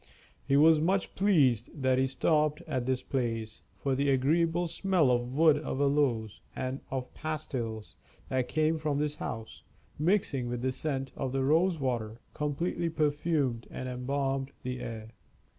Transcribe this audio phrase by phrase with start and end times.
[0.47, 5.31] He was much pleased that he stopped at this place; for the agreeable smell of
[5.35, 9.61] wood of aloes and of pastils that came from the house,
[9.99, 15.11] mixing with the scent of the rose water, completely perfumed and embalmed the air.